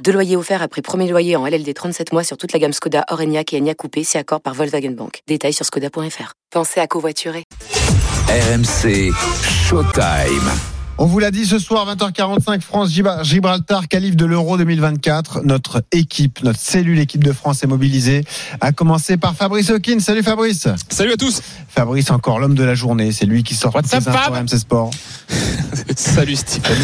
Deux 0.00 0.12
loyers 0.12 0.36
offerts 0.36 0.62
après 0.62 0.82
premier 0.82 1.08
loyer 1.08 1.36
en 1.36 1.46
LLD 1.46 1.72
37 1.74 2.12
mois 2.12 2.24
sur 2.24 2.36
toute 2.36 2.52
la 2.52 2.58
gamme 2.58 2.72
Skoda, 2.72 3.04
Orenia 3.10 3.42
et 3.52 3.58
Enya 3.58 3.74
Coupé, 3.74 4.02
si 4.02 4.18
accord 4.18 4.40
par 4.40 4.54
Volkswagen 4.54 4.92
Bank. 4.92 5.20
Détails 5.28 5.52
sur 5.52 5.64
skoda.fr. 5.64 6.32
Pensez 6.50 6.80
à 6.80 6.86
covoiturer. 6.86 7.44
RMC 8.28 9.12
Showtime. 9.68 10.50
On 10.98 11.06
vous 11.06 11.18
l'a 11.18 11.30
dit 11.30 11.46
ce 11.46 11.58
soir, 11.58 11.86
20h45, 11.94 12.60
France-Gibraltar, 12.60 13.88
qualif 13.88 14.14
de 14.14 14.26
l'Euro 14.26 14.56
2024. 14.56 15.42
Notre 15.44 15.82
équipe, 15.90 16.42
notre 16.42 16.58
cellule 16.58 16.98
équipe 16.98 17.24
de 17.24 17.32
France 17.32 17.62
est 17.62 17.66
mobilisée. 17.66 18.24
À 18.60 18.72
commencer 18.72 19.16
par 19.16 19.34
Fabrice 19.34 19.70
Hawkins. 19.70 20.00
Salut 20.00 20.22
Fabrice. 20.22 20.68
Salut 20.88 21.12
à 21.12 21.16
tous. 21.16 21.40
Fabrice, 21.68 22.10
encore 22.10 22.38
l'homme 22.40 22.54
de 22.54 22.64
la 22.64 22.74
journée. 22.74 23.10
C'est 23.12 23.26
lui 23.26 23.42
qui 23.42 23.54
sort 23.54 23.74
What's 23.74 23.90
ses 23.90 23.96
infos 23.96 24.10
Fab 24.10 24.34
RMC 24.34 24.58
Sport. 24.58 24.90
Salut 25.96 26.36
Stephen. 26.36 26.76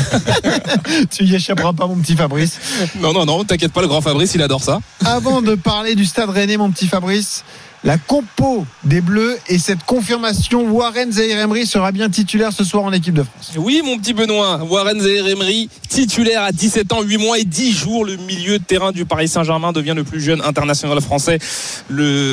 tu 1.10 1.24
y 1.24 1.34
échapperas 1.34 1.72
pas, 1.72 1.86
mon 1.86 1.96
petit 1.96 2.16
Fabrice. 2.16 2.58
non, 3.00 3.12
non, 3.12 3.24
non, 3.24 3.44
t'inquiète 3.44 3.72
pas, 3.72 3.80
le 3.80 3.88
grand 3.88 4.00
Fabrice, 4.00 4.34
il 4.34 4.42
adore 4.42 4.62
ça. 4.62 4.80
Avant 5.04 5.42
de 5.42 5.54
parler 5.54 5.94
du 5.94 6.04
stade 6.04 6.30
rennais, 6.30 6.56
mon 6.56 6.70
petit 6.70 6.86
Fabrice, 6.86 7.44
la 7.84 7.96
compo 7.96 8.66
des 8.84 9.00
Bleus 9.00 9.38
et 9.48 9.58
cette 9.58 9.84
confirmation, 9.84 10.68
Warren 10.70 11.12
Zahir 11.12 11.38
Emery 11.38 11.66
sera 11.66 11.92
bien 11.92 12.10
titulaire 12.10 12.52
ce 12.52 12.64
soir 12.64 12.84
en 12.84 12.92
équipe 12.92 13.14
de 13.14 13.22
France. 13.22 13.52
Oui, 13.56 13.82
mon 13.84 13.98
petit 13.98 14.14
Benoît, 14.14 14.60
Warren 14.68 15.00
Zahir-Emery, 15.00 15.68
titulaire 15.88 16.42
à 16.42 16.52
17 16.52 16.92
ans, 16.92 17.02
8 17.02 17.18
mois 17.18 17.38
et 17.38 17.44
10 17.44 17.72
jours, 17.72 18.04
le 18.04 18.16
milieu 18.16 18.58
de 18.58 18.64
terrain 18.64 18.90
du 18.90 19.04
Paris 19.04 19.28
Saint-Germain 19.28 19.72
devient 19.72 19.94
le 19.94 20.04
plus 20.04 20.20
jeune 20.20 20.40
international 20.42 21.00
français 21.00 21.38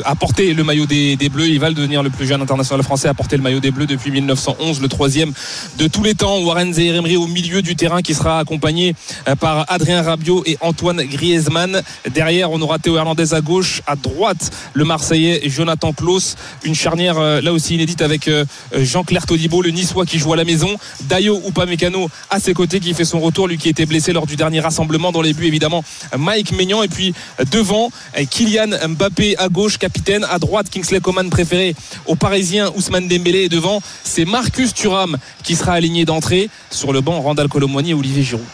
à 0.03 0.15
porter 0.15 0.53
le 0.53 0.63
maillot 0.63 0.85
des, 0.85 1.17
Bleus. 1.29 1.47
Il 1.47 1.59
va 1.59 1.71
devenir 1.71 2.01
le 2.01 2.09
plus 2.09 2.25
jeune 2.25 2.41
international 2.41 2.83
français 2.83 3.07
à 3.07 3.13
porter 3.13 3.37
le 3.37 3.43
maillot 3.43 3.59
des 3.59 3.71
Bleus 3.71 3.85
depuis 3.85 4.11
1911, 4.11 4.81
le 4.81 4.87
troisième 4.87 5.31
de 5.77 5.87
tous 5.87 6.03
les 6.03 6.15
temps. 6.15 6.39
Warren 6.39 6.73
Zahir-Emery 6.73 7.17
au 7.17 7.27
milieu 7.27 7.61
du 7.61 7.75
terrain 7.75 8.01
qui 8.01 8.13
sera 8.13 8.39
accompagné 8.39 8.95
euh, 9.27 9.35
par 9.35 9.65
Adrien 9.67 10.01
Rabiot 10.01 10.43
et 10.45 10.57
Antoine 10.61 11.03
Griezmann. 11.03 11.81
Derrière, 12.11 12.51
on 12.51 12.61
aura 12.61 12.79
Théo 12.79 12.97
Hernandez 12.97 13.33
à 13.33 13.41
gauche, 13.41 13.81
à 13.85 13.95
droite, 13.95 14.51
le 14.73 14.85
Marseillais 14.85 15.44
Jonathan 15.49 15.93
Klaus. 15.93 16.35
Une 16.63 16.75
charnière 16.75 17.17
euh, 17.17 17.41
là 17.41 17.53
aussi 17.53 17.75
inédite 17.75 18.01
avec 18.01 18.27
euh, 18.27 18.45
Jean-Claire 18.73 19.25
Todibo, 19.25 19.61
le 19.61 19.71
Niçois 19.71 20.05
qui 20.05 20.19
joue 20.19 20.33
à 20.33 20.35
la 20.35 20.43
maison. 20.43 20.69
Dayo 21.01 21.41
Upamecano 21.47 22.09
à 22.29 22.39
ses 22.39 22.53
côtés 22.53 22.79
qui 22.79 22.93
fait 22.93 23.05
son 23.05 23.19
retour, 23.19 23.47
lui 23.47 23.57
qui 23.57 23.69
était 23.69 23.85
blessé 23.85 24.13
lors 24.13 24.25
du 24.25 24.35
dernier 24.35 24.59
rassemblement. 24.59 25.11
Dans 25.11 25.21
les 25.21 25.33
buts, 25.33 25.45
évidemment, 25.45 25.83
Mike 26.17 26.51
Maignan. 26.51 26.83
Et 26.83 26.87
puis 26.87 27.13
devant, 27.51 27.89
Kylian 28.29 28.87
Mbappé 28.89 29.37
à 29.37 29.49
gauche, 29.49 29.77
capitaine. 29.77 30.25
À 30.29 30.39
droite, 30.39 30.69
Kingsley 30.69 30.99
Coman 30.99 31.29
préféré 31.29 31.75
aux 32.05 32.15
Parisiens, 32.15 32.71
Ousmane 32.75 33.07
Dembélé. 33.07 33.43
Et 33.43 33.49
devant, 33.49 33.81
c'est 34.03 34.25
Marcus 34.25 34.73
Thuram 34.73 35.17
qui 35.43 35.55
sera 35.55 35.73
aligné 35.73 36.05
d'entrée. 36.05 36.49
Sur 36.71 36.93
le 36.93 37.01
banc, 37.01 37.21
Randall 37.21 37.47
Colomwani 37.47 37.91
et 37.91 37.93
Olivier 37.93 38.23
Giroud. 38.23 38.45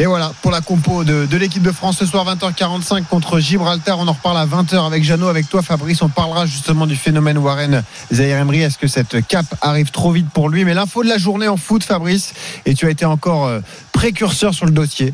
Et 0.00 0.06
voilà 0.06 0.32
pour 0.42 0.52
la 0.52 0.60
compo 0.60 1.02
de, 1.02 1.26
l'équipe 1.36 1.62
de 1.64 1.72
France 1.72 1.98
ce 1.98 2.06
soir 2.06 2.24
20h45 2.24 3.06
contre 3.06 3.40
Gibraltar. 3.40 3.98
On 3.98 4.06
en 4.06 4.12
reparle 4.12 4.38
à 4.38 4.46
20h 4.46 4.86
avec 4.86 5.02
Jeannot, 5.02 5.26
avec 5.26 5.48
toi 5.48 5.60
Fabrice. 5.60 6.02
On 6.02 6.08
parlera 6.08 6.46
justement 6.46 6.86
du 6.86 6.94
phénomène 6.94 7.36
Warren 7.36 7.82
Zahir 8.12 8.38
Emery. 8.38 8.62
Est-ce 8.62 8.78
que 8.78 8.86
cette 8.86 9.26
cape 9.26 9.52
arrive 9.60 9.90
trop 9.90 10.12
vite 10.12 10.30
pour 10.30 10.50
lui? 10.50 10.64
Mais 10.64 10.72
l'info 10.72 11.02
de 11.02 11.08
la 11.08 11.18
journée 11.18 11.48
en 11.48 11.56
foot, 11.56 11.82
Fabrice, 11.82 12.32
et 12.64 12.74
tu 12.74 12.86
as 12.86 12.90
été 12.90 13.06
encore 13.06 13.46
euh, 13.46 13.58
précurseur 13.90 14.54
sur 14.54 14.66
le 14.66 14.72
dossier. 14.72 15.12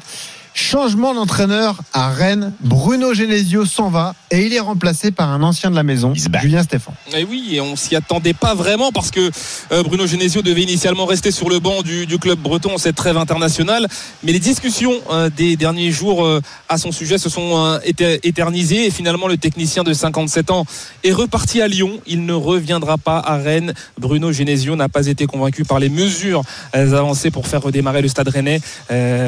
Changement 0.57 1.15
d'entraîneur 1.15 1.83
à 1.93 2.11
Rennes. 2.11 2.53
Bruno 2.61 3.13
Genesio 3.13 3.67
s'en 3.67 3.89
va 3.89 4.15
et 4.31 4.47
il 4.47 4.55
est 4.55 4.61
remplacé 4.61 5.11
par 5.11 5.31
un 5.31 5.43
ancien 5.43 5.69
de 5.69 5.75
la 5.75 5.83
maison, 5.83 6.13
Julien 6.15 6.63
Stéphan. 6.63 6.95
Et 7.17 7.25
oui, 7.25 7.49
et 7.55 7.61
on 7.61 7.75
s'y 7.75 7.97
attendait 7.97 8.35
pas 8.35 8.55
vraiment 8.55 8.93
parce 8.93 9.11
que 9.11 9.33
euh, 9.73 9.83
Bruno 9.83 10.07
Genesio 10.07 10.43
devait 10.43 10.63
initialement 10.63 11.07
rester 11.07 11.33
sur 11.33 11.49
le 11.51 11.59
banc 11.59 11.83
du, 11.83 12.07
du 12.07 12.21
club 12.21 12.39
breton 12.39 12.79
cette 12.79 12.95
trêve 12.95 13.17
internationale. 13.17 13.89
Mais 14.23 14.31
les 14.31 14.39
discussions 14.39 14.93
euh, 15.11 15.29
des 15.29 15.57
derniers 15.57 15.91
jours 15.91 16.25
euh, 16.25 16.41
à 16.69 16.79
son 16.79 16.93
sujet 16.93 17.19
se 17.19 17.29
sont 17.29 17.81
éternisées 18.23 18.87
et 18.87 18.91
finalement 18.93 19.27
le 19.27 19.37
technicien 19.37 19.83
de 19.83 19.93
57 19.93 20.53
ans 20.53 20.67
est 21.03 21.13
reparti 21.13 21.63
à 21.63 21.67
Lyon. 21.67 21.99
Il 22.07 22.27
ne 22.27 22.33
reviendra 22.33 22.97
pas 22.97 23.19
à 23.19 23.39
Rennes. 23.39 23.75
Bruno 23.99 24.31
Genesio 24.31 24.77
n'a 24.77 24.89
pas 24.89 25.09
été 25.09 25.27
convaincu 25.27 25.65
par 25.65 25.81
les 25.81 25.89
mesures 25.89 26.43
avancées 26.73 27.33
pour 27.33 27.49
faire 27.49 27.63
redémarrer 27.63 28.03
le 28.03 28.09
stade 28.09 28.29
rennais, 28.29 28.61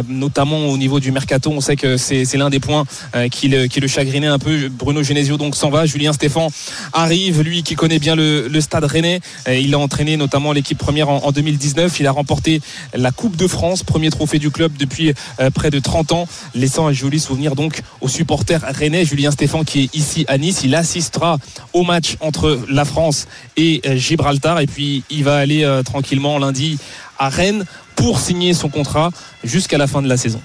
notamment 0.09 0.67
au 0.67 0.79
niveau 0.79 1.01
du 1.01 1.16
mercato. 1.17 1.51
On 1.51 1.63
sait 1.63 1.77
que 1.77 1.97
c'est 1.97 2.37
l'un 2.37 2.51
des 2.51 2.61
points 2.61 2.85
euh, 3.15 3.29
qui, 3.29 3.49
le, 3.49 3.89
chagrinait 3.89 4.27
un 4.27 4.39
peu. 4.39 4.69
Bruno 4.69 5.03
Genesio 5.03 5.39
donc 5.39 5.57
s'en 5.57 5.71
va. 5.71 5.87
Julien 5.87 6.13
Stéphan 6.13 6.49
arrive, 6.93 7.41
lui 7.41 7.63
qui 7.63 7.75
connaît 7.75 7.99
bien 7.99 8.15
le, 8.15 8.61
stade 8.61 8.85
rennais. 8.85 9.21
Euh, 9.49 9.57
il 9.57 9.73
a 9.75 9.79
entraîné 9.79 10.19
notamment 10.19 10.53
l'équipe 10.53 10.77
première 10.77 11.09
en, 11.09 11.25
en, 11.25 11.33
2019. 11.33 12.01
Il 12.01 12.07
a 12.07 12.13
remporté 12.13 12.61
la 12.93 13.13
Coupe 13.13 13.37
de 13.37 13.47
France, 13.47 13.83
premier 13.83 14.11
trophée 14.11 14.39
du 14.39 14.51
club 14.51 14.73
depuis 14.79 15.15
euh, 15.41 15.51
près 15.51 15.71
de 15.71 15.79
30 15.79 16.13
ans, 16.13 16.29
laissant 16.55 16.87
un 16.87 16.93
joli 16.93 17.19
souvenir 17.19 17.55
donc 17.55 17.81
aux 18.03 18.09
supporters 18.09 18.61
rennais. 18.61 19.07
Julien 19.07 19.31
Stéphan 19.31 19.65
qui 19.65 19.85
est 19.85 19.95
ici 19.95 20.27
à 20.29 20.37
Nice. 20.37 20.61
Il 20.65 20.75
assistera 20.75 21.39
au 21.73 21.83
match 21.83 22.17
entre 22.21 22.61
la 22.69 22.85
France 22.85 23.27
et 23.57 23.81
Gibraltar. 23.97 24.61
Et 24.61 24.67
puis 24.67 25.03
il 25.09 25.25
va 25.25 25.37
aller 25.39 25.65
tranquillement 25.85 26.39
lundi 26.39 26.79
à 27.19 27.31
Rennes 27.31 27.65
pour 27.95 28.21
signer 28.21 28.53
son 28.53 28.69
contrat 28.69 29.11
jusqu'à 29.45 29.79
la 29.79 29.87
fin 29.87 30.03
de 30.03 30.09
la 30.09 30.19
saison 30.19 30.43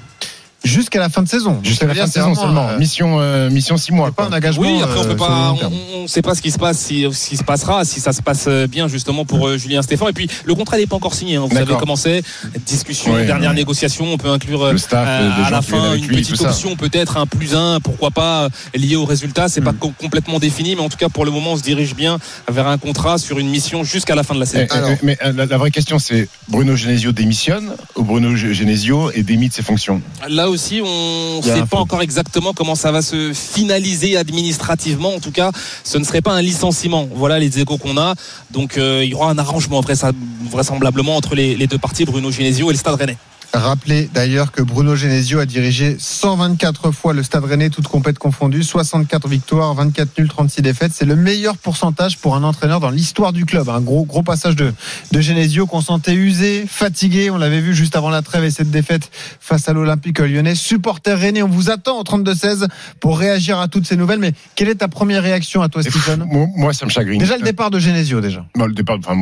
jusqu'à 0.63 0.99
la 0.99 1.09
fin 1.09 1.21
de 1.23 1.27
saison. 1.27 1.59
Jusqu'à 1.63 1.87
la 1.87 1.95
fin 1.95 2.05
de 2.05 2.11
saison 2.11 2.35
seulement. 2.35 2.69
Euh, 2.69 2.77
mission, 2.77 3.17
euh, 3.19 3.49
mission 3.49 3.77
6 3.77 3.91
mois. 3.93 4.11
Pas 4.11 4.25
un 4.25 4.33
engagement. 4.33 4.61
Oui, 4.63 4.81
après 4.81 4.99
on 4.99 5.03
peut 5.03 5.11
euh, 5.11 5.15
pas, 5.15 5.53
on, 5.61 6.03
on, 6.03 6.07
sait 6.07 6.21
pas 6.21 6.35
ce 6.35 6.41
qui 6.41 6.51
se 6.51 6.57
passe, 6.59 6.77
si, 6.77 7.05
ce 7.11 7.29
qui 7.29 7.37
se 7.37 7.43
passera, 7.43 7.83
si 7.85 7.99
ça 7.99 8.13
se 8.13 8.21
passe 8.21 8.47
bien 8.69 8.87
justement 8.87 9.25
pour 9.25 9.47
euh, 9.47 9.57
Julien 9.57 9.81
Stéphane. 9.81 10.09
Et 10.09 10.13
puis 10.13 10.29
le 10.45 10.55
contrat 10.55 10.77
n'est 10.77 10.87
pas 10.87 10.95
encore 10.95 11.13
signé. 11.13 11.35
Hein. 11.37 11.45
Vous 11.49 11.55
savez 11.55 11.73
comment 11.79 11.95
c'est. 11.95 12.21
Discussion, 12.65 13.13
dernière 13.25 13.53
négociation. 13.53 14.05
On 14.13 14.17
peut 14.17 14.29
inclure 14.29 14.71
Le 14.71 14.77
staff, 14.77 15.07
euh, 15.07 15.43
à 15.45 15.49
la 15.49 15.61
fin 15.61 15.95
une 15.95 16.05
lui, 16.07 16.17
petite 16.17 16.41
option, 16.41 16.75
peut-être 16.75 17.17
un 17.17 17.25
plus 17.25 17.55
un, 17.55 17.79
pourquoi 17.79 18.11
pas 18.11 18.49
lié 18.75 18.95
au 18.95 19.05
résultat. 19.05 19.47
C'est 19.49 19.61
pas 19.61 19.73
co- 19.73 19.93
complètement 19.99 20.39
défini, 20.39 20.75
mais 20.75 20.81
en 20.81 20.89
tout 20.89 20.97
cas 20.97 21.09
pour 21.09 21.25
le 21.25 21.31
moment 21.31 21.53
on 21.53 21.57
se 21.57 21.63
dirige 21.63 21.95
bien 21.95 22.19
vers 22.51 22.67
un 22.67 22.77
contrat 22.77 23.17
sur 23.17 23.39
une 23.39 23.49
mission 23.49 23.83
jusqu'à 23.83 24.15
la 24.15 24.23
fin 24.23 24.35
de 24.35 24.39
la 24.39 24.45
saison. 24.45 24.67
Eh, 24.71 24.91
eh, 24.93 24.97
mais 25.03 25.17
euh, 25.23 25.33
la, 25.35 25.45
la 25.45 25.57
vraie 25.57 25.71
question, 25.71 25.99
c'est 25.99 26.27
Bruno 26.49 26.75
Genesio 26.75 27.11
démissionne 27.11 27.71
ou 27.95 28.03
Bruno 28.03 28.35
Ge- 28.35 28.51
Genesio 28.53 29.11
est 29.11 29.23
démis 29.23 29.49
de 29.49 29.53
ses 29.53 29.63
fonctions? 29.63 30.01
Là 30.29 30.49
aussi, 30.51 30.81
on 30.83 31.37
ne 31.37 31.41
sait 31.41 31.65
pas 31.69 31.77
encore 31.77 32.01
exactement 32.01 32.53
comment 32.53 32.75
ça 32.75 32.91
va 32.91 33.01
se 33.01 33.33
finaliser 33.33 34.17
administrativement. 34.17 35.15
En 35.15 35.19
tout 35.19 35.31
cas, 35.31 35.51
ce 35.83 35.97
ne 35.97 36.03
serait 36.03 36.21
pas 36.21 36.33
un 36.33 36.41
licenciement. 36.41 37.07
Voilà 37.13 37.39
les 37.39 37.59
échos 37.59 37.77
qu'on 37.77 37.97
a. 37.97 38.13
Donc, 38.51 38.77
euh, 38.77 39.01
il 39.03 39.09
y 39.09 39.13
aura 39.13 39.31
un 39.31 39.37
arrangement 39.37 39.81
vraisemblablement 39.81 40.51
vraisemblablement 40.51 41.15
entre 41.15 41.33
les, 41.33 41.55
les 41.55 41.67
deux 41.67 41.77
parties, 41.77 42.05
Bruno 42.05 42.29
Genesio 42.29 42.69
et 42.69 42.73
le 42.73 42.77
Stade 42.77 42.95
Rennais. 42.95 43.17
Rappelez 43.53 44.09
d'ailleurs 44.13 44.53
que 44.53 44.61
Bruno 44.61 44.95
Genesio 44.95 45.39
a 45.39 45.45
dirigé 45.45 45.97
124 45.99 46.91
fois 46.91 47.13
le 47.13 47.21
Stade 47.21 47.43
Rennais, 47.43 47.69
toutes 47.69 47.87
compètes 47.87 48.17
confondues, 48.17 48.63
64 48.63 49.27
victoires, 49.27 49.73
24 49.73 50.17
nuls, 50.17 50.29
36 50.29 50.61
défaites. 50.61 50.93
C'est 50.93 51.05
le 51.05 51.17
meilleur 51.17 51.57
pourcentage 51.57 52.17
pour 52.17 52.35
un 52.35 52.43
entraîneur 52.43 52.79
dans 52.79 52.89
l'histoire 52.89 53.33
du 53.33 53.45
club. 53.45 53.67
Un 53.67 53.81
gros, 53.81 54.05
gros 54.05 54.23
passage 54.23 54.55
de, 54.55 54.73
de 55.11 55.21
Genesio 55.21 55.65
qu'on 55.65 55.81
sentait 55.81 56.13
usé, 56.13 56.65
fatigué. 56.65 57.29
On 57.29 57.37
l'avait 57.37 57.59
vu 57.59 57.75
juste 57.75 57.97
avant 57.97 58.09
la 58.09 58.21
trêve 58.21 58.45
et 58.45 58.51
cette 58.51 58.71
défaite 58.71 59.11
face 59.41 59.67
à 59.67 59.73
l'Olympique 59.73 60.19
lyonnais. 60.19 60.55
Supporter 60.55 61.19
Rennais, 61.19 61.43
on 61.43 61.49
vous 61.49 61.69
attend 61.69 61.99
au 61.99 62.03
32-16 62.03 62.67
pour 63.01 63.19
réagir 63.19 63.59
à 63.59 63.67
toutes 63.67 63.85
ces 63.85 63.97
nouvelles. 63.97 64.19
Mais 64.19 64.31
quelle 64.55 64.69
est 64.69 64.75
ta 64.75 64.87
première 64.87 65.23
réaction 65.23 65.61
à 65.61 65.67
toi, 65.67 65.83
Stephen? 65.83 66.23
moi, 66.25 66.47
moi, 66.55 66.73
ça 66.73 66.85
me 66.85 66.91
chagrine. 66.91 67.19
Déjà 67.19 67.35
le 67.35 67.43
départ 67.43 67.69
de 67.69 67.79
Genesio, 67.79 68.21
déjà. 68.21 68.45
Bon, 68.55 68.65
le 68.65 68.73
départ, 68.73 68.97
enfin, 68.99 69.17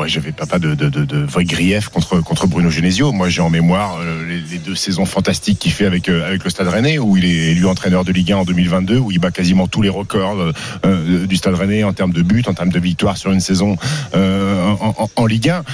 moi, 0.00 0.06
j'avais 0.06 0.32
pas, 0.32 0.58
de, 0.58 0.74
de, 0.74 0.88
de, 0.88 1.04
de 1.04 1.18
vrai 1.18 1.44
grief 1.44 1.90
contre, 1.90 2.22
contre 2.22 2.46
Bruno 2.46 2.70
Genesio. 2.70 3.12
Moi, 3.12 3.28
j'ai 3.28 3.42
en 3.42 3.50
mémoire 3.50 3.98
euh, 4.00 4.24
les, 4.26 4.56
deux 4.56 4.74
saisons 4.74 5.04
fantastiques 5.04 5.58
qu'il 5.58 5.72
fait 5.72 5.84
avec, 5.84 6.08
euh, 6.08 6.26
avec 6.26 6.42
le 6.42 6.48
Stade 6.48 6.68
Rennais, 6.68 6.98
où 6.98 7.18
il 7.18 7.26
est 7.26 7.50
élu 7.50 7.66
entraîneur 7.66 8.02
de 8.02 8.10
Ligue 8.10 8.32
1 8.32 8.38
en 8.38 8.44
2022, 8.46 8.96
où 8.96 9.10
il 9.10 9.18
bat 9.18 9.30
quasiment 9.30 9.68
tous 9.68 9.82
les 9.82 9.90
records 9.90 10.54
euh, 10.86 11.26
du 11.26 11.36
Stade 11.36 11.54
Rennais 11.54 11.84
en 11.84 11.92
termes 11.92 12.14
de 12.14 12.22
buts, 12.22 12.42
en 12.46 12.54
termes 12.54 12.70
de 12.70 12.80
victoires 12.80 13.18
sur 13.18 13.30
une 13.30 13.40
saison 13.40 13.76
en, 14.14 14.94
en, 14.96 15.10
en 15.14 15.26
Ligue 15.26 15.50
1. 15.50 15.64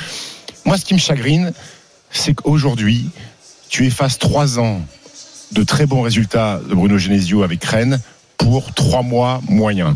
Moi, 0.64 0.76
ce 0.76 0.84
qui 0.84 0.94
me 0.94 0.98
chagrine, 0.98 1.52
c'est 2.10 2.34
qu'aujourd'hui, 2.34 3.08
tu 3.68 3.86
effaces 3.86 4.18
trois 4.18 4.58
ans 4.58 4.80
de 5.52 5.62
très 5.62 5.86
bons 5.86 6.02
résultats 6.02 6.60
de 6.68 6.74
Bruno 6.74 6.98
Genesio 6.98 7.44
avec 7.44 7.62
Rennes 7.64 8.00
pour 8.38 8.74
trois 8.74 9.02
mois 9.02 9.40
moyens. 9.48 9.94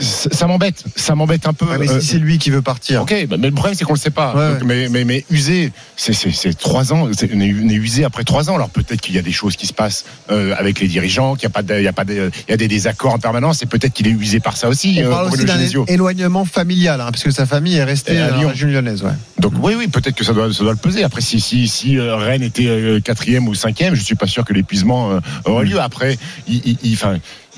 Ça, 0.00 0.46
m'embête, 0.46 0.84
ça 0.96 1.14
m'embête 1.14 1.46
un 1.46 1.52
peu. 1.52 1.66
Ouais, 1.66 1.78
mais 1.78 1.88
Euh, 1.90 2.00
si 2.00 2.06
c'est 2.06 2.18
lui 2.18 2.38
qui 2.38 2.50
veut 2.50 2.62
partir. 2.62 3.02
Ok, 3.02 3.14
bah, 3.28 3.36
mais 3.38 3.48
le 3.48 3.54
problème 3.54 3.74
c'est 3.76 3.84
qu'on 3.84 3.94
le 3.94 3.98
sait 3.98 4.10
pas. 4.10 4.34
Ouais, 4.34 4.52
Donc, 4.58 4.62
mais, 4.64 4.88
mais, 4.88 5.04
mais 5.04 5.24
usé, 5.30 5.72
c'est 5.96 6.56
trois 6.58 6.92
ans, 6.92 7.08
on 7.08 7.10
est, 7.10 7.54
on 7.64 7.68
est 7.68 7.74
usé 7.74 8.04
après 8.04 8.24
trois 8.24 8.50
ans. 8.50 8.54
Alors 8.54 8.70
peut-être 8.70 9.00
qu'il 9.00 9.14
y 9.14 9.18
a 9.18 9.22
des 9.22 9.32
choses 9.32 9.56
qui 9.56 9.66
se 9.66 9.72
passent 9.72 10.04
euh, 10.30 10.54
avec 10.58 10.80
les 10.80 10.88
dirigeants, 10.88 11.34
qu'il 11.34 11.44
y 11.44 11.46
a 11.46 11.50
pas, 11.50 11.62
de- 11.62 11.74
il 11.78 11.82
y 11.84 11.88
a 11.88 11.92
pas, 11.92 12.04
de- 12.04 12.30
il 12.48 12.50
y 12.50 12.54
a 12.54 12.56
des 12.56 12.68
désaccords 12.68 13.12
en 13.14 13.18
permanence, 13.18 13.62
et 13.62 13.66
peut-être 13.66 13.92
qu'il 13.92 14.06
est 14.06 14.10
usé 14.10 14.40
par 14.40 14.56
ça 14.56 14.68
aussi. 14.68 14.96
On 15.00 15.06
euh, 15.06 15.10
parle 15.10 15.32
aussi 15.32 15.44
d'un 15.44 15.54
Genesio. 15.54 15.84
éloignement 15.88 16.44
familial, 16.44 17.00
hein, 17.00 17.08
parce 17.10 17.22
que 17.22 17.30
sa 17.30 17.46
famille 17.46 17.76
est 17.76 17.84
restée 17.84 18.18
à 18.18 18.36
Lyon. 18.36 18.48
région 18.48 18.68
lyonnaise. 18.68 19.02
Ouais. 19.02 19.10
Donc 19.38 19.52
oui, 19.62 19.74
oui, 19.76 19.88
peut-être 19.88 20.14
que 20.16 20.24
ça 20.24 20.32
doit, 20.32 20.52
ça 20.52 20.62
doit 20.62 20.72
le 20.72 20.78
peser. 20.78 21.04
Après, 21.04 21.20
si, 21.20 21.40
si, 21.40 21.68
si 21.68 21.98
euh, 21.98 22.16
Rennes 22.16 22.42
était 22.42 22.66
euh, 22.66 23.00
quatrième 23.00 23.48
ou 23.48 23.54
cinquième, 23.54 23.94
je 23.94 24.02
suis 24.02 24.14
pas 24.14 24.26
sûr 24.26 24.44
que 24.44 24.52
l'épuisement 24.52 25.12
euh, 25.12 25.20
aurait 25.44 25.64
lieu. 25.64 25.80
Après, 25.80 26.18
il, 26.48 26.76
il, 26.82 26.96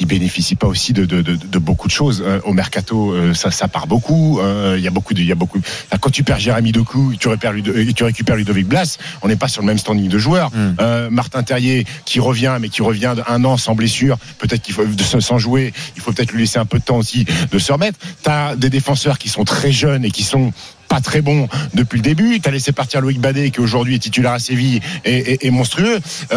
il 0.00 0.06
bénéficie 0.06 0.54
pas 0.54 0.66
aussi 0.66 0.92
de, 0.92 1.04
de, 1.04 1.22
de, 1.22 1.34
de 1.36 1.58
beaucoup 1.58 1.88
de 1.88 1.92
choses. 1.92 2.22
Euh, 2.24 2.40
au 2.44 2.52
mercato, 2.52 3.12
euh, 3.12 3.34
ça, 3.34 3.50
ça 3.50 3.68
part 3.68 3.86
beaucoup. 3.86 4.40
Euh, 4.40 4.76
Il 4.78 4.84
y 4.84 4.86
a 4.86 4.90
beaucoup 4.90 5.14
de, 5.14 5.20
il 5.20 5.26
y 5.26 5.32
a 5.32 5.34
beaucoup. 5.34 5.58
Enfin, 5.58 5.98
quand 6.00 6.10
tu 6.10 6.22
perds 6.22 6.38
Jérémy 6.38 6.72
Doku, 6.72 7.14
tu 7.18 7.28
récupères, 7.28 7.54
et 7.54 7.92
tu 7.92 8.04
récupères 8.04 8.36
Ludovic 8.36 8.66
Blas, 8.66 8.98
on 9.22 9.28
n'est 9.28 9.36
pas 9.36 9.48
sur 9.48 9.62
le 9.62 9.66
même 9.66 9.78
standing 9.78 10.08
de 10.08 10.18
joueurs. 10.18 10.50
Mm. 10.50 10.76
Euh, 10.80 11.10
Martin 11.10 11.42
Terrier 11.42 11.84
qui 12.04 12.20
revient, 12.20 12.58
mais 12.60 12.68
qui 12.68 12.82
revient 12.82 13.14
d'un 13.16 13.44
an 13.44 13.56
sans 13.56 13.74
blessure, 13.74 14.18
peut-être 14.38 14.62
qu'il 14.62 14.74
faut 14.74 14.84
sans 15.20 15.38
jouer, 15.38 15.72
il 15.96 16.02
faut 16.02 16.12
peut-être 16.12 16.32
lui 16.32 16.40
laisser 16.40 16.58
un 16.58 16.66
peu 16.66 16.78
de 16.78 16.84
temps 16.84 16.98
aussi 16.98 17.26
de 17.50 17.58
se 17.58 17.72
remettre. 17.72 17.98
T'as 18.22 18.56
des 18.56 18.70
défenseurs 18.70 19.18
qui 19.18 19.28
sont 19.28 19.44
très 19.44 19.72
jeunes 19.72 20.04
et 20.04 20.10
qui 20.10 20.22
sont 20.22 20.52
pas 20.88 21.00
très 21.00 21.20
bons 21.20 21.48
depuis 21.74 21.98
le 21.98 22.02
début. 22.02 22.40
Tu 22.40 22.48
as 22.48 22.52
laissé 22.52 22.72
partir 22.72 23.00
Loïc 23.00 23.20
Badet, 23.20 23.50
qui 23.50 23.60
aujourd'hui 23.60 23.94
est 23.94 23.98
titulaire 23.98 24.32
à 24.32 24.38
Séville 24.38 24.80
et, 25.04 25.16
et- 25.18 25.46
et 25.46 25.50
monstrueux. 25.50 25.98
Il 26.32 26.36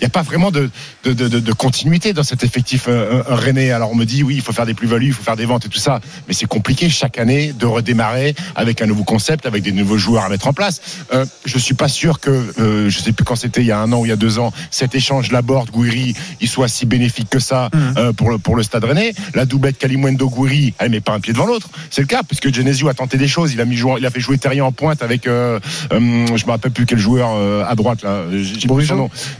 n'y 0.00 0.06
a 0.06 0.10
pas 0.10 0.22
vraiment 0.22 0.50
de, 0.50 0.70
de, 1.04 1.12
de- 1.12 1.28
de- 1.28 1.52
continuité 1.52 2.12
dans 2.12 2.22
cet 2.22 2.42
effectif 2.44 2.86
euh, 2.88 3.22
euh, 3.28 3.34
rennais. 3.34 3.70
Alors 3.70 3.90
on 3.92 3.94
me 3.94 4.04
dit, 4.04 4.22
oui, 4.22 4.34
il 4.36 4.40
faut 4.42 4.52
faire 4.52 4.66
des 4.66 4.74
plus-values, 4.74 5.08
il 5.08 5.12
faut 5.12 5.22
faire 5.22 5.36
des 5.36 5.44
ventes 5.44 5.66
et 5.66 5.68
tout 5.68 5.78
ça. 5.78 6.00
Mais 6.26 6.34
c'est 6.34 6.46
compliqué 6.46 6.88
chaque 6.88 7.18
année 7.18 7.52
de 7.52 7.66
redémarrer 7.66 8.34
avec 8.56 8.80
un 8.82 8.86
nouveau 8.86 9.04
concept, 9.04 9.44
avec 9.46 9.62
des 9.62 9.72
nouveaux 9.72 9.98
joueurs 9.98 10.24
à 10.24 10.28
mettre 10.28 10.46
en 10.46 10.52
place. 10.52 10.80
Euh, 11.12 11.26
je 11.44 11.58
suis 11.58 11.74
pas 11.74 11.88
sûr 11.88 12.20
que, 12.20 12.30
euh, 12.58 12.88
je 12.88 12.98
sais 12.98 13.12
plus 13.12 13.24
quand 13.24 13.36
c'était, 13.36 13.60
il 13.60 13.66
y 13.66 13.72
a 13.72 13.78
un 13.78 13.92
an 13.92 14.00
ou 14.00 14.06
il 14.06 14.08
y 14.08 14.12
a 14.12 14.16
deux 14.16 14.38
ans, 14.38 14.52
cet 14.70 14.94
échange 14.94 15.30
Laborde-Gouiri, 15.32 16.14
il 16.40 16.48
soit 16.48 16.68
si 16.68 16.86
bénéfique 16.86 17.28
que 17.28 17.38
ça 17.40 17.68
euh, 17.96 18.12
pour, 18.12 18.30
le, 18.30 18.38
pour 18.38 18.56
le 18.56 18.62
Stade 18.62 18.84
rennais. 18.84 19.12
La 19.34 19.44
doublette 19.44 19.78
Kalimwendo-Gouiri, 19.78 20.74
elle 20.78 20.90
met 20.90 21.00
pas 21.00 21.12
un 21.12 21.20
pied 21.20 21.32
devant 21.32 21.46
l'autre. 21.46 21.68
C'est 21.90 22.00
le 22.00 22.06
cas, 22.06 22.22
puisque 22.26 22.52
Genesio 22.54 22.88
a 22.88 22.94
tenté 22.94 23.18
des 23.18 23.28
choses. 23.28 23.52
Il 23.52 23.60
a 23.60 23.64
mis 23.64 23.76
il 23.98 24.06
a 24.06 24.10
fait 24.10 24.20
jouer 24.20 24.38
Terrier 24.38 24.60
en 24.60 24.72
pointe 24.72 25.02
avec, 25.02 25.26
euh, 25.26 25.58
euh, 25.92 26.26
je 26.36 26.46
me 26.46 26.50
rappelle 26.50 26.70
plus 26.72 26.86
quel 26.86 26.98
joueur 26.98 27.30
euh, 27.34 27.64
à 27.68 27.74
droite 27.74 28.02
là. 28.02 28.24
J'ai-. 28.32 28.68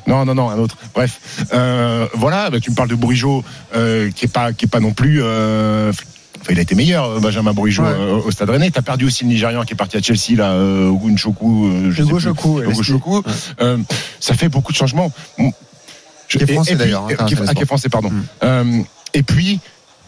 Non, 0.06 0.24
non, 0.24 0.34
non, 0.34 0.50
un 0.50 0.58
autre. 0.58 0.76
Bref, 0.94 1.20
Euh, 1.52 2.06
voilà. 2.14 2.50
bah, 2.50 2.60
tu 2.60 2.70
me 2.70 2.76
parles 2.76 2.88
de 2.88 2.94
Bourigeau, 2.94 3.44
euh, 3.74 4.10
qui 4.10 4.24
est 4.26 4.28
pas, 4.28 4.52
qui 4.52 4.64
est 4.66 4.68
pas 4.68 4.80
non 4.80 4.92
plus. 4.92 5.20
Enfin, 5.22 6.52
il 6.52 6.58
a 6.58 6.62
été 6.62 6.74
meilleur, 6.74 7.20
Benjamin 7.20 7.52
Bourigeau, 7.52 7.82
Ouais. 7.82 7.90
euh, 7.90 8.20
au 8.24 8.30
Stade 8.30 8.48
Rennais. 8.50 8.70
T'as 8.70 8.82
perdu 8.82 9.04
aussi 9.04 9.24
le 9.24 9.30
Nigérian 9.30 9.62
qui 9.64 9.74
est 9.74 9.76
parti 9.76 9.96
à 9.98 10.00
Chelsea, 10.02 10.36
là, 10.38 10.56
Ogunchoku. 10.56 11.70
je 11.90 12.02
Hugo 12.02 12.18
sais 12.20 12.30
plus. 12.30 12.36
Choku, 12.36 12.48
ouais, 12.56 12.62
Hugo 12.62 12.70
l'Esti. 12.70 12.84
Choku. 12.84 13.16
Ouais. 13.18 13.22
Euh, 13.60 13.76
ça 14.20 14.34
fait 14.34 14.48
beaucoup 14.48 14.72
de 14.72 14.76
changements. 14.76 15.12
Je- 16.28 16.38
Qui 16.38 16.44
est 16.44 16.52
français, 16.54 16.76
d'ailleurs, 16.76 17.02
hein, 17.02 17.06
qui 17.08 17.12
est- 17.12 17.20
international 17.22 17.48
ah, 17.50 17.54
qui 17.54 17.62
est 17.62 17.66
français, 17.66 17.88
pardon. 17.88 18.10
Mm. 18.10 18.22
Euh, 18.44 18.82
et 19.14 19.22
puis, 19.22 19.58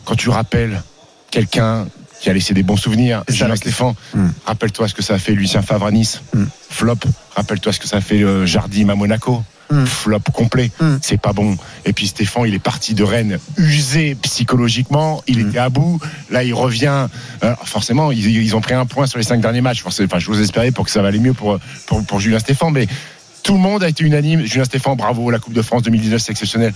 quand 0.05 0.15
tu 0.15 0.31
rappelles 0.31 0.83
quelqu'un 1.31 1.87
qui 2.23 2.31
a 2.31 2.33
laissé 2.33 2.55
des 2.55 2.63
bons 2.63 2.77
souvenirs, 2.77 3.25
Julien 3.29 3.57
Stéphane, 3.57 3.95
Mm. 4.15 4.29
rappelle-toi 4.47 4.87
ce 4.89 4.95
que 4.95 5.03
ça 5.03 5.15
a 5.15 5.19
fait 5.19 5.33
Lucien 5.33 5.61
Favre 5.61 5.87
à 5.87 5.91
Nice, 5.91 6.23
Mm. 6.35 6.45
flop. 6.71 6.95
Rappelle-toi 7.35 7.73
ce 7.73 7.81
que 7.81 7.89
ça 7.89 7.97
a 7.97 8.01
fait 8.01 8.23
euh, 8.23 8.47
Jardim 8.47 8.89
à 8.91 8.95
Monaco. 8.95 9.43
Mm. 9.71 9.87
Flop 9.87 10.21
complet, 10.33 10.71
c'est 11.01 11.19
pas 11.21 11.33
bon. 11.33 11.57
Et 11.87 11.93
puis 11.93 12.07
Stéphane, 12.07 12.45
il 12.47 12.55
est 12.55 12.59
parti 12.59 12.95
de 12.95 13.03
Rennes 13.03 13.39
usé 13.57 14.15
psychologiquement, 14.23 15.23
il 15.27 15.41
était 15.41 15.59
à 15.59 15.69
bout. 15.71 15.99
Là, 16.31 16.45
il 16.45 16.53
revient. 16.55 17.07
Euh, 17.43 17.55
forcément, 17.65 18.13
ils, 18.13 18.25
ils 18.27 18.55
ont 18.55 18.61
pris 18.61 18.75
un 18.75 18.87
point 18.87 19.07
sur 19.07 19.19
les 19.19 19.25
cinq 19.25 19.41
derniers 19.41 19.61
matchs. 19.63 19.83
Forcément, 19.83 20.07
Enfin, 20.11 20.19
je 20.19 20.27
vous 20.27 20.41
espérais 20.43 20.71
pour 20.73 20.85
que 20.85 20.91
ça 20.91 21.01
va 21.03 21.09
aller 21.09 21.19
mieux 21.21 21.33
pour, 21.33 21.59
pour, 21.87 22.05
pour 22.05 22.21
Julien 22.21 22.39
Stéphane, 22.39 22.73
mais 22.73 22.87
tout 23.43 23.55
le 23.55 23.61
monde 23.61 23.83
a 23.83 23.89
été 23.89 24.05
unanime. 24.05 24.45
Julien 24.45 24.65
Stéphane, 24.65 24.95
bravo, 24.97 25.31
la 25.31 25.39
Coupe 25.39 25.55
de 25.55 25.63
France 25.63 25.83
2019, 25.83 26.21
c'est 26.21 26.33
exceptionnel. 26.33 26.73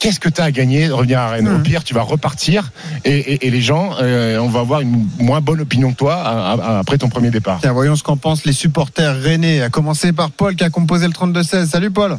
Qu'est-ce 0.00 0.18
que 0.18 0.30
tu 0.30 0.40
as 0.40 0.44
à 0.44 0.50
gagner 0.50 0.88
de 0.88 0.92
revenir 0.94 1.18
à 1.20 1.28
Rennes. 1.28 1.46
Au 1.54 1.58
pire, 1.58 1.84
tu 1.84 1.92
vas 1.92 2.00
repartir 2.00 2.70
et, 3.04 3.10
et- 3.18 3.46
et 3.46 3.50
les 3.50 3.60
gens, 3.60 3.96
euh, 4.00 4.38
on 4.38 4.48
va 4.48 4.60
avoir 4.60 4.80
une 4.80 5.06
moins 5.18 5.42
bonne 5.42 5.60
opinion 5.60 5.92
que 5.92 5.98
toi 5.98 6.14
à- 6.14 6.52
à- 6.54 6.78
après 6.78 6.96
ton 6.96 7.10
premier 7.10 7.28
départ. 7.30 7.58
Tiens, 7.60 7.72
voyons 7.74 7.94
ce 7.96 8.02
qu'en 8.02 8.16
pensent 8.16 8.46
les 8.46 8.54
supporters 8.54 9.20
rennais, 9.20 9.60
à 9.60 9.68
commencer 9.68 10.14
par 10.14 10.30
Paul 10.30 10.56
qui 10.56 10.64
a 10.64 10.70
composé 10.70 11.06
le 11.06 11.12
32-16. 11.12 11.66
Salut 11.68 11.90
Paul. 11.90 12.16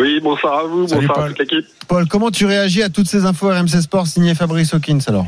Oui, 0.00 0.18
bonsoir 0.22 0.60
à 0.60 0.62
vous, 0.64 0.88
Salut, 0.88 1.02
bonsoir 1.06 1.18
Paul. 1.18 1.24
à 1.26 1.28
toute 1.34 1.38
l'équipe. 1.40 1.66
Paul, 1.86 2.08
comment 2.08 2.30
tu 2.30 2.46
réagis 2.46 2.82
à 2.82 2.88
toutes 2.88 3.06
ces 3.06 3.26
infos 3.26 3.48
RMC 3.50 3.82
Sport 3.82 4.06
signées 4.06 4.34
Fabrice 4.34 4.72
Hawkins 4.72 5.00
alors? 5.06 5.26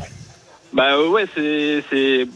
Bah 0.73 0.95
euh, 0.95 1.09
ouais, 1.09 1.25
c'est 1.35 2.27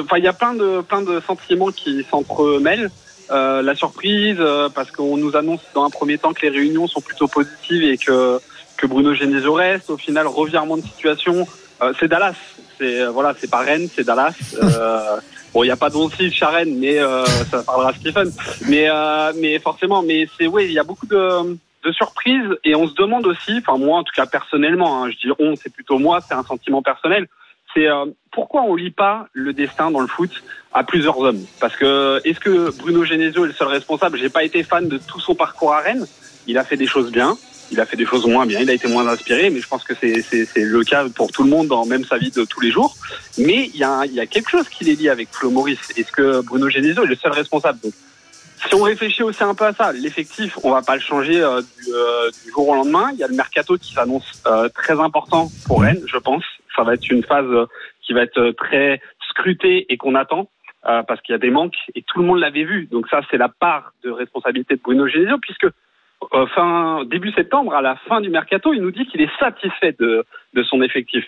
enfin 0.00 0.16
il 0.16 0.24
y 0.24 0.26
a 0.26 0.32
plein 0.32 0.54
de 0.54 0.80
plein 0.80 1.02
de 1.02 1.20
sentiments 1.26 1.68
qui 1.70 2.02
s'entremêlent. 2.10 2.90
Euh, 3.32 3.62
la 3.62 3.74
surprise 3.74 4.36
euh, 4.40 4.68
parce 4.68 4.90
qu'on 4.90 5.16
nous 5.16 5.36
annonce 5.36 5.62
dans 5.74 5.84
un 5.84 5.90
premier 5.90 6.18
temps 6.18 6.32
que 6.32 6.42
les 6.42 6.50
réunions 6.50 6.86
sont 6.86 7.00
plutôt 7.00 7.28
positives 7.28 7.82
et 7.82 7.96
que 7.96 8.38
que 8.76 8.86
Bruno 8.86 9.14
Genesio 9.14 9.54
reste. 9.54 9.90
Au 9.90 9.96
final, 9.96 10.26
revirement 10.26 10.76
de 10.76 10.82
situation. 10.82 11.46
Euh, 11.82 11.92
c'est 11.98 12.08
Dallas. 12.08 12.34
C'est 12.78 13.00
euh, 13.00 13.10
voilà, 13.10 13.34
c'est 13.38 13.50
pas 13.50 13.60
Rennes, 13.60 13.88
c'est 13.94 14.04
Dallas. 14.04 14.34
Euh, 14.62 15.20
bon, 15.54 15.62
il 15.62 15.66
n'y 15.66 15.72
a 15.72 15.76
pas 15.76 15.90
d'Onsi 15.90 16.32
à 16.40 16.48
Rennes, 16.48 16.76
mais 16.78 16.98
euh, 16.98 17.24
ça 17.50 17.62
parlera 17.62 17.92
Stephen. 17.94 18.30
Mais 18.68 18.88
mais 19.40 19.58
forcément, 19.58 20.02
mais 20.02 20.26
c'est 20.36 20.46
oui, 20.46 20.64
il 20.66 20.72
y 20.72 20.78
a 20.78 20.84
beaucoup 20.84 21.06
de 21.06 21.56
de 21.84 21.92
surprises 21.92 22.48
et 22.62 22.76
on 22.76 22.86
se 22.86 22.94
demande 22.94 23.26
aussi, 23.26 23.58
enfin 23.58 23.76
moi 23.76 23.98
en 23.98 24.04
tout 24.04 24.12
cas 24.14 24.26
personnellement, 24.26 25.02
hein, 25.02 25.10
je 25.10 25.16
dis 25.16 25.34
on, 25.40 25.56
c'est 25.56 25.72
plutôt 25.72 25.98
moi, 25.98 26.20
c'est 26.20 26.34
un 26.34 26.44
sentiment 26.44 26.80
personnel, 26.80 27.26
c'est 27.74 27.88
euh, 27.88 28.06
pourquoi 28.30 28.62
on 28.62 28.74
lit 28.74 28.90
pas 28.90 29.28
le 29.32 29.52
destin 29.52 29.90
dans 29.90 30.00
le 30.00 30.06
foot 30.06 30.30
à 30.72 30.84
plusieurs 30.84 31.18
hommes? 31.18 31.44
Parce 31.60 31.76
que 31.76 32.20
est-ce 32.24 32.40
que 32.40 32.70
Bruno 32.76 33.04
Genesio 33.04 33.44
est 33.44 33.48
le 33.48 33.54
seul 33.54 33.68
responsable? 33.68 34.18
J'ai 34.18 34.28
pas 34.28 34.44
été 34.44 34.62
fan 34.62 34.88
de 34.88 34.98
tout 34.98 35.20
son 35.20 35.34
parcours 35.34 35.72
à 35.72 35.80
Rennes. 35.80 36.06
Il 36.46 36.58
a 36.58 36.64
fait 36.64 36.76
des 36.76 36.86
choses 36.86 37.12
bien, 37.12 37.36
il 37.70 37.80
a 37.80 37.86
fait 37.86 37.96
des 37.96 38.06
choses 38.06 38.26
moins 38.26 38.46
bien, 38.46 38.60
il 38.60 38.70
a 38.70 38.72
été 38.72 38.88
moins 38.88 39.06
inspiré, 39.06 39.50
mais 39.50 39.60
je 39.60 39.68
pense 39.68 39.84
que 39.84 39.94
c'est 39.94 40.22
c'est 40.22 40.44
c'est 40.44 40.64
le 40.64 40.82
cas 40.82 41.08
pour 41.08 41.30
tout 41.30 41.44
le 41.44 41.50
monde 41.50 41.68
dans 41.68 41.86
même 41.86 42.04
sa 42.04 42.18
vie 42.18 42.30
de 42.30 42.44
tous 42.44 42.60
les 42.60 42.70
jours. 42.70 42.96
Mais 43.38 43.70
il 43.72 43.76
y 43.76 43.84
a 43.84 44.04
y 44.06 44.20
a 44.20 44.26
quelque 44.26 44.50
chose 44.50 44.68
qui 44.68 44.84
les 44.84 44.96
lie 44.96 45.08
avec 45.08 45.28
Flo 45.30 45.50
Maurice. 45.50 45.92
Est-ce 45.96 46.12
que 46.12 46.40
Bruno 46.42 46.68
Genesio 46.68 47.04
est 47.04 47.06
le 47.06 47.16
seul 47.16 47.32
responsable? 47.32 47.78
Donc, 47.80 47.92
si 48.68 48.74
on 48.74 48.82
réfléchit 48.82 49.22
aussi 49.22 49.42
un 49.42 49.54
peu 49.54 49.66
à 49.66 49.72
ça, 49.72 49.92
l'effectif, 49.92 50.58
on 50.62 50.70
va 50.70 50.82
pas 50.82 50.94
le 50.94 51.00
changer 51.00 51.40
euh, 51.40 51.60
du, 51.60 51.92
euh, 51.92 52.30
du 52.44 52.50
jour 52.50 52.68
au 52.68 52.74
lendemain. 52.74 53.10
Il 53.12 53.18
y 53.18 53.24
a 53.24 53.28
le 53.28 53.34
mercato 53.34 53.76
qui 53.76 53.92
s'annonce 53.92 54.42
euh, 54.46 54.68
très 54.68 54.98
important 55.00 55.50
pour 55.66 55.82
Rennes, 55.82 56.02
je 56.06 56.18
pense. 56.18 56.44
Ça 56.76 56.82
va 56.84 56.94
être 56.94 57.08
une 57.10 57.22
phase 57.22 57.50
euh, 57.50 57.66
qui 58.00 58.12
va 58.12 58.22
être 58.22 58.38
euh, 58.38 58.52
très 58.52 59.00
scrutée 59.28 59.86
et 59.92 59.96
qu'on 59.96 60.14
attend 60.14 60.48
euh, 60.86 61.02
parce 61.02 61.20
qu'il 61.20 61.32
y 61.32 61.36
a 61.36 61.38
des 61.38 61.50
manques 61.50 61.76
et 61.94 62.02
tout 62.02 62.20
le 62.20 62.26
monde 62.26 62.40
l'avait 62.40 62.64
vu. 62.64 62.86
Donc 62.90 63.08
ça, 63.08 63.20
c'est 63.30 63.36
la 63.36 63.48
part 63.48 63.92
de 64.04 64.10
responsabilité 64.10 64.76
de 64.76 64.80
Bruno 64.80 65.06
Genesio 65.06 65.38
puisque 65.38 65.66
fin 66.54 67.04
début 67.04 67.32
septembre, 67.32 67.74
à 67.74 67.82
la 67.82 67.96
fin 67.96 68.20
du 68.20 68.30
mercato, 68.30 68.72
il 68.72 68.80
nous 68.80 68.92
dit 68.92 69.06
qu'il 69.06 69.20
est 69.20 69.38
satisfait 69.38 69.94
de, 69.98 70.24
de 70.54 70.62
son 70.62 70.80
effectif. 70.82 71.24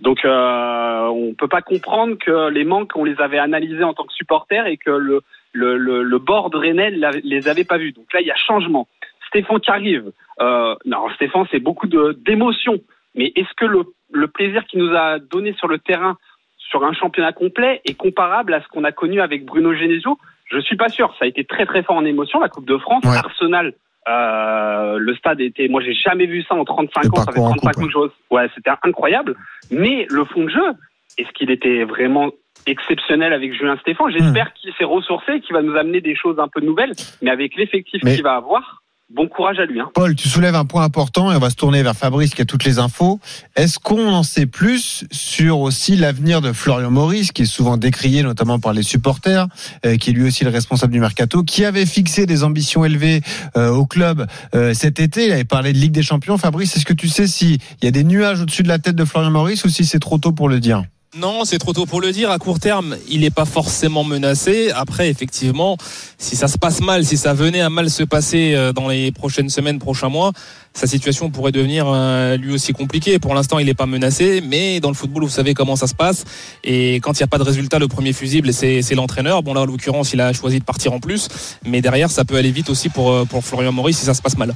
Donc 0.00 0.24
euh, 0.24 1.06
on 1.06 1.34
peut 1.34 1.48
pas 1.48 1.62
comprendre 1.62 2.16
que 2.16 2.48
les 2.48 2.64
manques, 2.64 2.96
on 2.96 3.04
les 3.04 3.20
avait 3.20 3.38
analysés 3.38 3.84
en 3.84 3.94
tant 3.94 4.04
que 4.04 4.12
supporter 4.12 4.66
et 4.66 4.78
que 4.78 4.90
le, 4.90 5.20
le, 5.52 5.76
le, 5.76 6.02
le 6.02 6.18
board 6.18 6.54
les 6.56 7.48
avait 7.48 7.64
pas 7.64 7.78
vus. 7.78 7.92
Donc 7.92 8.12
là, 8.12 8.20
il 8.20 8.26
y 8.26 8.30
a 8.30 8.36
changement. 8.36 8.88
Stéphane 9.28 9.60
qui 9.60 9.70
arrive. 9.70 10.12
Non, 10.40 11.08
Stéphane, 11.16 11.46
c'est 11.50 11.60
beaucoup 11.60 11.86
d'émotions. 11.86 12.80
Mais 13.14 13.32
est-ce 13.34 13.52
que 13.56 13.66
le, 13.66 13.84
le 14.12 14.28
plaisir 14.28 14.64
qu'il 14.66 14.80
nous 14.82 14.94
a 14.96 15.18
donné 15.18 15.52
sur 15.54 15.68
le 15.68 15.78
terrain, 15.78 16.16
sur 16.58 16.84
un 16.84 16.92
championnat 16.92 17.32
complet, 17.32 17.80
est 17.84 17.94
comparable 17.94 18.54
à 18.54 18.62
ce 18.62 18.68
qu'on 18.68 18.84
a 18.84 18.92
connu 18.92 19.20
avec 19.20 19.44
Bruno 19.44 19.72
Genesio 19.74 20.18
Je 20.50 20.58
suis 20.60 20.76
pas 20.76 20.88
sûr. 20.88 21.14
Ça 21.18 21.24
a 21.24 21.28
été 21.28 21.44
très 21.44 21.66
très 21.66 21.82
fort 21.82 21.96
en 21.96 22.04
émotion. 22.04 22.40
La 22.40 22.48
Coupe 22.48 22.66
de 22.66 22.78
France, 22.78 23.04
Ouais. 23.04 23.16
Arsenal. 23.16 23.74
euh, 24.08 24.96
le 24.98 25.14
stade 25.16 25.40
était, 25.40 25.68
moi 25.68 25.82
j'ai 25.82 25.92
jamais 25.92 26.24
vu 26.26 26.42
ça 26.42 26.54
en 26.54 26.64
35 26.64 27.04
Le 27.04 27.10
ans, 27.10 27.14
ça 27.16 27.20
fait 27.20 27.26
parcours 27.26 27.44
en 27.44 27.50
35 27.56 27.72
coupe, 27.74 27.82
ans 27.82 27.86
que 27.86 27.92
je 28.08 28.34
Ouais, 28.34 28.48
c'était 28.54 28.70
incroyable. 28.82 29.34
Mais 29.70 30.06
le 30.08 30.24
fond 30.24 30.44
de 30.44 30.48
jeu, 30.48 30.72
est-ce 31.18 31.28
qu'il 31.32 31.50
était 31.50 31.84
vraiment 31.84 32.30
exceptionnel 32.66 33.32
avec 33.34 33.52
Julien 33.52 33.76
Stéphane? 33.78 34.10
J'espère 34.10 34.54
qu'il 34.54 34.72
s'est 34.74 34.84
ressourcé, 34.84 35.40
qu'il 35.40 35.52
va 35.54 35.60
nous 35.62 35.76
amener 35.76 36.00
des 36.00 36.14
choses 36.14 36.38
un 36.38 36.48
peu 36.48 36.60
nouvelles, 36.60 36.92
mais 37.20 37.30
avec 37.30 37.54
l'effectif 37.56 38.00
Mais- 38.02 38.14
qu'il 38.14 38.22
va 38.22 38.34
avoir, 38.36 38.82
bon 39.10 39.26
courage 39.26 39.58
à 39.58 39.64
lui. 39.64 39.80
Hein. 39.80 39.90
Paul, 39.94 40.14
tu 40.14 40.28
soulèves 40.28 40.54
un 40.54 40.64
point 40.64 40.84
important 40.84 41.32
et 41.32 41.36
on 41.36 41.38
va 41.38 41.50
se 41.50 41.56
tourner 41.56 41.82
vers 41.82 41.96
Fabrice 41.96 42.34
qui 42.34 42.42
a 42.42 42.44
toutes 42.44 42.64
les 42.64 42.78
infos. 42.78 43.20
Est-ce 43.56 43.78
qu'on 43.78 44.12
en 44.12 44.22
sait 44.22 44.46
plus 44.46 45.04
sur 45.10 45.60
aussi 45.60 45.96
l'avenir 45.96 46.40
de 46.40 46.52
Florian 46.52 46.90
Maurice, 46.90 47.32
qui 47.32 47.42
est 47.42 47.46
souvent 47.46 47.76
décrié 47.76 48.22
notamment 48.22 48.58
par 48.58 48.72
les 48.72 48.82
supporters, 48.82 49.46
euh, 49.86 49.96
qui 49.96 50.10
est 50.10 50.12
lui 50.12 50.24
aussi 50.24 50.44
le 50.44 50.50
responsable 50.50 50.92
du 50.92 51.00
mercato, 51.00 51.42
qui 51.42 51.64
avait 51.64 51.86
fixé 51.86 52.26
des 52.26 52.44
ambitions 52.44 52.84
élevées 52.84 53.22
euh, 53.56 53.70
au 53.70 53.86
club 53.86 54.26
euh, 54.54 54.74
cet 54.74 55.00
été? 55.00 55.26
Il 55.26 55.32
avait 55.32 55.44
parlé 55.44 55.72
de 55.72 55.78
Ligue 55.78 55.92
des 55.92 56.02
Champions. 56.02 56.36
Fabrice, 56.38 56.76
est-ce 56.76 56.86
que 56.86 56.92
tu 56.92 57.08
sais 57.08 57.26
s'il 57.26 57.58
y 57.82 57.86
a 57.86 57.90
des 57.90 58.04
nuages 58.04 58.42
au-dessus 58.42 58.62
de 58.62 58.68
la 58.68 58.78
tête 58.78 58.96
de 58.96 59.04
Florian 59.04 59.30
Maurice 59.30 59.64
ou 59.64 59.68
si 59.68 59.84
c'est 59.84 60.00
trop 60.00 60.18
tôt 60.18 60.32
pour 60.32 60.48
le 60.48 60.60
dire? 60.60 60.82
Non, 61.16 61.46
c'est 61.46 61.56
trop 61.56 61.72
tôt 61.72 61.86
pour 61.86 62.02
le 62.02 62.12
dire. 62.12 62.30
À 62.30 62.38
court 62.38 62.60
terme, 62.60 62.98
il 63.08 63.20
n'est 63.20 63.30
pas 63.30 63.46
forcément 63.46 64.04
menacé. 64.04 64.70
Après, 64.72 65.08
effectivement, 65.08 65.78
si 66.18 66.36
ça 66.36 66.48
se 66.48 66.58
passe 66.58 66.82
mal, 66.82 67.02
si 67.02 67.16
ça 67.16 67.32
venait 67.32 67.62
à 67.62 67.70
mal 67.70 67.88
se 67.88 68.02
passer 68.02 68.54
euh, 68.54 68.74
dans 68.74 68.88
les 68.88 69.10
prochaines 69.10 69.48
semaines, 69.48 69.78
prochains 69.78 70.10
mois, 70.10 70.32
sa 70.74 70.86
situation 70.86 71.30
pourrait 71.30 71.50
devenir 71.50 71.86
euh, 71.88 72.36
lui 72.36 72.52
aussi 72.52 72.74
compliquée. 72.74 73.18
Pour 73.18 73.34
l'instant, 73.34 73.58
il 73.58 73.64
n'est 73.66 73.74
pas 73.74 73.86
menacé, 73.86 74.42
mais 74.42 74.80
dans 74.80 74.90
le 74.90 74.94
football, 74.94 75.22
vous 75.24 75.30
savez 75.30 75.54
comment 75.54 75.76
ça 75.76 75.86
se 75.86 75.94
passe. 75.94 76.26
Et 76.62 76.96
quand 76.96 77.12
il 77.12 77.22
n'y 77.22 77.24
a 77.24 77.28
pas 77.28 77.38
de 77.38 77.42
résultat, 77.42 77.78
le 77.78 77.88
premier 77.88 78.12
fusible, 78.12 78.52
c'est 78.52 78.94
l'entraîneur. 78.94 79.42
Bon, 79.42 79.54
là, 79.54 79.62
en 79.62 79.64
l'occurrence, 79.64 80.12
il 80.12 80.20
a 80.20 80.34
choisi 80.34 80.58
de 80.58 80.64
partir 80.64 80.92
en 80.92 81.00
plus. 81.00 81.28
Mais 81.64 81.80
derrière, 81.80 82.10
ça 82.10 82.26
peut 82.26 82.36
aller 82.36 82.52
vite 82.52 82.68
aussi 82.68 82.90
pour, 82.90 83.12
euh, 83.12 83.24
pour 83.24 83.42
Florian 83.42 83.72
Maurice 83.72 83.96
si 83.96 84.04
ça 84.04 84.12
se 84.12 84.20
passe 84.20 84.36
mal. 84.36 84.54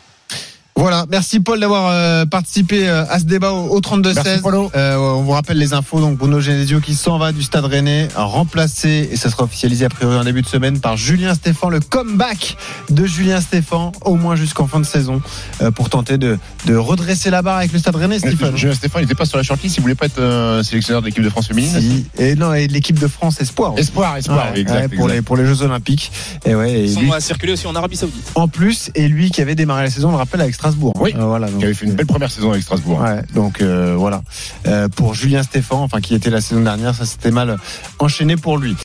Voilà, 0.82 1.06
merci 1.08 1.38
Paul 1.38 1.60
d'avoir 1.60 1.90
euh, 1.92 2.26
participé 2.26 2.88
euh, 2.88 3.04
à 3.08 3.20
ce 3.20 3.24
débat 3.24 3.52
au, 3.52 3.68
au 3.68 3.80
32-16. 3.80 4.14
Merci, 4.24 4.42
Paulo. 4.42 4.68
Euh, 4.74 4.96
on 4.96 5.22
vous 5.22 5.30
rappelle 5.30 5.56
les 5.56 5.74
infos. 5.74 6.00
Donc 6.00 6.18
Bruno 6.18 6.40
Genesio 6.40 6.80
qui 6.80 6.96
s'en 6.96 7.18
va 7.18 7.30
du 7.30 7.40
Stade 7.44 7.66
Rennais, 7.66 8.08
remplacé 8.16 9.08
et 9.12 9.14
ça 9.14 9.30
sera 9.30 9.44
officialisé 9.44 9.84
a 9.84 9.88
priori 9.88 10.16
en 10.16 10.24
début 10.24 10.42
de 10.42 10.48
semaine 10.48 10.80
par 10.80 10.96
Julien 10.96 11.34
Stéphan. 11.34 11.68
Le 11.68 11.78
comeback 11.78 12.56
de 12.90 13.06
Julien 13.06 13.40
Stéphan, 13.40 13.92
au 14.04 14.16
moins 14.16 14.34
jusqu'en 14.34 14.66
fin 14.66 14.80
de 14.80 14.84
saison, 14.84 15.22
euh, 15.60 15.70
pour 15.70 15.88
tenter 15.88 16.18
de, 16.18 16.36
de 16.66 16.74
redresser 16.74 17.30
la 17.30 17.42
barre 17.42 17.58
avec 17.58 17.72
le 17.72 17.78
Stade 17.78 17.94
Rennais. 17.94 18.18
Stéphane. 18.18 18.56
Julien 18.56 18.74
Stéphane, 18.74 19.02
il 19.02 19.04
n'était 19.04 19.14
pas 19.14 19.24
sur 19.26 19.36
la 19.36 19.44
shortlist, 19.44 19.76
il 19.76 19.82
voulait 19.82 19.94
pas 19.94 20.06
être 20.06 20.18
euh, 20.18 20.64
sélectionneur 20.64 21.00
de 21.00 21.06
l'équipe 21.06 21.22
de 21.22 21.30
France 21.30 21.46
féminine. 21.46 21.78
Si. 21.80 22.06
Et 22.18 22.34
non, 22.34 22.54
et 22.54 22.66
de 22.66 22.72
l'équipe 22.72 22.98
de 22.98 23.06
France 23.06 23.40
Espoir. 23.40 23.74
aussi. 23.74 23.82
Espoir, 23.82 24.16
espoir, 24.16 24.50
Ouais, 24.52 24.60
exact, 24.62 24.74
ouais, 24.74 24.88
pour, 24.88 25.04
exact. 25.04 25.14
les, 25.14 25.22
pour 25.22 25.36
les 25.36 25.46
Jeux 25.46 25.62
Olympiques. 25.62 26.10
Et 26.44 26.56
ouais, 26.56 26.72
et 26.72 26.84
Ils 26.86 26.98
lui, 26.98 27.06
sont 27.06 27.12
à 27.12 27.20
circuler 27.20 27.52
aussi 27.52 27.68
en 27.68 27.76
Arabie 27.76 27.96
Saoudite. 27.96 28.32
en 28.34 28.48
plus, 28.48 28.90
et 28.96 29.06
lui 29.06 29.30
qui 29.30 29.40
avait 29.40 29.54
démarré 29.54 29.84
la 29.84 29.90
saison, 29.90 30.08
on 30.08 30.12
le 30.12 30.16
rappelle, 30.16 30.40
avec 30.40 30.56
Strasbourg. 30.56 30.71
Oui. 31.00 31.14
Euh, 31.16 31.24
voilà, 31.24 31.48
Qui 31.48 31.64
avait 31.64 31.74
fait 31.74 31.86
une 31.86 31.94
belle 31.94 32.06
première 32.06 32.30
saison 32.30 32.52
avec 32.52 32.62
Strasbourg. 32.62 33.00
Ouais, 33.00 33.22
donc 33.34 33.60
euh, 33.60 33.94
voilà. 33.96 34.22
Euh, 34.66 34.88
pour 34.88 35.14
Julien 35.14 35.42
Stéphan, 35.42 35.82
enfin 35.82 36.00
qui 36.00 36.14
était 36.14 36.30
la 36.30 36.40
saison 36.40 36.60
dernière, 36.60 36.94
ça 36.94 37.04
s'était 37.04 37.30
mal 37.30 37.58
enchaîné 37.98 38.36
pour 38.36 38.58
lui. 38.58 38.76